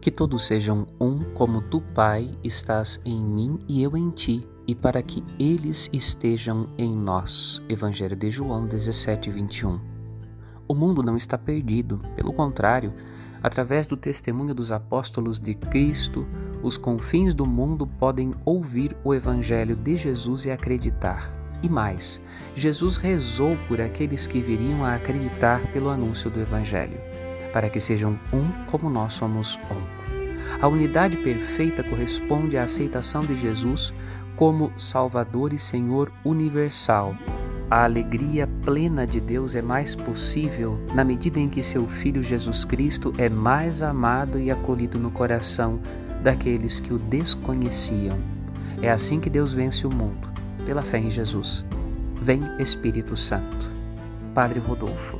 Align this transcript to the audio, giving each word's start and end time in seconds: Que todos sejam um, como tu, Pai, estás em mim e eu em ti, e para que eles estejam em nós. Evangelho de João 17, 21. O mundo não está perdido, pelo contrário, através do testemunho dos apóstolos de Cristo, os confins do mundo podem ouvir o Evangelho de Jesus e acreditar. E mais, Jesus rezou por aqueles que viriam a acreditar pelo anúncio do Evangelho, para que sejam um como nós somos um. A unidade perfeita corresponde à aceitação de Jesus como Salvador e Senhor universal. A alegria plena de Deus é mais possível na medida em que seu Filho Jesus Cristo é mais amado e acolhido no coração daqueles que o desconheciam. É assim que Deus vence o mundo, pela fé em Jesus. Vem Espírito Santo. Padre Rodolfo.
Que 0.00 0.10
todos 0.12 0.46
sejam 0.46 0.86
um, 1.00 1.24
como 1.34 1.60
tu, 1.60 1.80
Pai, 1.80 2.38
estás 2.44 3.00
em 3.04 3.20
mim 3.20 3.58
e 3.68 3.82
eu 3.82 3.96
em 3.96 4.10
ti, 4.10 4.46
e 4.66 4.74
para 4.74 5.02
que 5.02 5.24
eles 5.38 5.90
estejam 5.92 6.68
em 6.78 6.96
nós. 6.96 7.60
Evangelho 7.68 8.14
de 8.14 8.30
João 8.30 8.66
17, 8.66 9.30
21. 9.30 9.80
O 10.68 10.74
mundo 10.74 11.02
não 11.02 11.16
está 11.16 11.36
perdido, 11.36 12.00
pelo 12.14 12.32
contrário, 12.32 12.92
através 13.42 13.86
do 13.86 13.96
testemunho 13.96 14.54
dos 14.54 14.70
apóstolos 14.70 15.40
de 15.40 15.54
Cristo, 15.54 16.26
os 16.62 16.76
confins 16.76 17.34
do 17.34 17.46
mundo 17.46 17.86
podem 17.86 18.34
ouvir 18.44 18.96
o 19.02 19.12
Evangelho 19.12 19.74
de 19.74 19.96
Jesus 19.96 20.44
e 20.44 20.50
acreditar. 20.50 21.32
E 21.60 21.68
mais, 21.68 22.20
Jesus 22.54 22.96
rezou 22.96 23.56
por 23.66 23.80
aqueles 23.80 24.28
que 24.28 24.40
viriam 24.40 24.84
a 24.84 24.94
acreditar 24.94 25.60
pelo 25.72 25.90
anúncio 25.90 26.30
do 26.30 26.40
Evangelho, 26.40 27.00
para 27.52 27.68
que 27.68 27.80
sejam 27.80 28.18
um 28.32 28.48
como 28.66 28.88
nós 28.90 29.14
somos 29.14 29.58
um. 29.70 29.98
A 30.60 30.66
unidade 30.66 31.16
perfeita 31.16 31.82
corresponde 31.84 32.56
à 32.56 32.64
aceitação 32.64 33.24
de 33.24 33.36
Jesus 33.36 33.92
como 34.34 34.72
Salvador 34.76 35.52
e 35.52 35.58
Senhor 35.58 36.12
universal. 36.24 37.14
A 37.70 37.84
alegria 37.84 38.48
plena 38.64 39.06
de 39.06 39.20
Deus 39.20 39.54
é 39.54 39.60
mais 39.60 39.94
possível 39.94 40.78
na 40.94 41.04
medida 41.04 41.38
em 41.38 41.48
que 41.48 41.62
seu 41.62 41.86
Filho 41.86 42.22
Jesus 42.22 42.64
Cristo 42.64 43.12
é 43.18 43.28
mais 43.28 43.82
amado 43.82 44.38
e 44.38 44.50
acolhido 44.50 44.98
no 44.98 45.10
coração 45.10 45.78
daqueles 46.22 46.80
que 46.80 46.94
o 46.94 46.98
desconheciam. 46.98 48.18
É 48.80 48.90
assim 48.90 49.20
que 49.20 49.28
Deus 49.28 49.52
vence 49.52 49.86
o 49.86 49.94
mundo, 49.94 50.28
pela 50.64 50.82
fé 50.82 50.98
em 50.98 51.10
Jesus. 51.10 51.64
Vem 52.22 52.42
Espírito 52.58 53.16
Santo. 53.16 53.70
Padre 54.32 54.60
Rodolfo. 54.60 55.18